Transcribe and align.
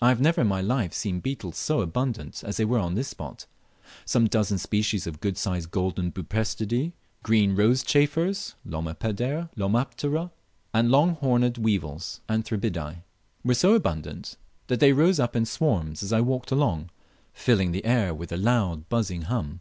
I 0.00 0.08
have 0.08 0.22
never 0.22 0.40
in 0.40 0.46
my 0.46 0.62
life 0.62 0.94
seen 0.94 1.20
beetles 1.20 1.58
so 1.58 1.82
abundant 1.82 2.42
as 2.42 2.56
they 2.56 2.64
were 2.64 2.78
on 2.78 2.94
this 2.94 3.08
spot. 3.08 3.44
Some 4.06 4.26
dozen 4.26 4.56
species 4.56 5.06
of 5.06 5.20
good 5.20 5.36
sized 5.36 5.70
golden 5.70 6.10
Buprestidae, 6.12 6.94
green 7.22 7.54
rose 7.54 7.82
chafers 7.82 8.54
(Lomaptera), 8.66 10.30
and 10.72 10.90
long 10.90 11.16
horned 11.16 11.58
weevils 11.58 12.22
(Anthribidae), 12.30 13.02
were 13.44 13.52
so 13.52 13.74
abundant 13.74 14.38
that 14.68 14.80
they 14.80 14.94
rose 14.94 15.20
up 15.20 15.36
in 15.36 15.44
swarms 15.44 16.02
as 16.02 16.10
I 16.10 16.22
walked 16.22 16.50
along, 16.50 16.88
filling 17.34 17.72
the 17.72 17.84
air 17.84 18.14
with 18.14 18.32
a 18.32 18.38
loud 18.38 18.88
buzzing 18.88 19.24
hum. 19.28 19.60